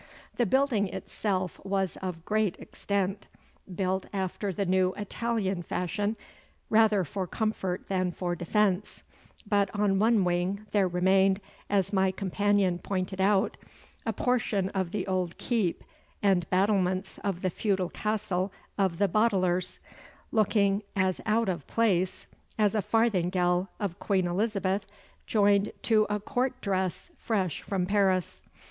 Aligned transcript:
The 0.37 0.47
building 0.47 0.87
itself 0.87 1.63
was 1.63 1.95
of 1.97 2.25
great 2.25 2.57
extent, 2.59 3.27
built 3.75 4.07
after 4.11 4.51
the 4.51 4.65
new 4.65 4.95
Italian 4.97 5.61
fashion, 5.61 6.17
rather 6.71 7.03
for 7.03 7.27
comfort 7.27 7.87
than 7.87 8.11
for 8.11 8.33
defence; 8.35 9.03
but 9.47 9.69
on 9.75 9.99
one 9.99 10.23
wing 10.23 10.65
there 10.71 10.87
remained, 10.87 11.39
as 11.69 11.93
my 11.93 12.09
companion 12.09 12.79
pointed 12.79 13.21
out, 13.21 13.57
a 14.03 14.11
portion 14.11 14.69
of 14.69 14.89
the 14.89 15.05
old 15.05 15.37
keep 15.37 15.83
and 16.23 16.49
battlements 16.49 17.19
of 17.19 17.43
the 17.43 17.51
feudal 17.51 17.89
castle 17.91 18.51
of 18.79 18.97
the 18.97 19.07
Botelers, 19.07 19.77
looking 20.31 20.81
as 20.95 21.21
out 21.27 21.47
of 21.47 21.67
place 21.67 22.25
as 22.57 22.73
a 22.73 22.81
farthingale 22.81 23.67
of 23.79 23.99
Queen 23.99 24.25
Elizabeth 24.25 24.87
joined 25.27 25.71
to 25.83 26.07
a 26.09 26.19
court 26.19 26.59
dress 26.59 27.11
fresh 27.17 27.61
from 27.61 27.85
Paris. 27.85 28.41